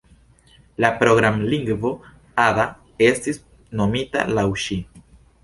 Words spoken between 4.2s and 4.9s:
laŭ ŝi.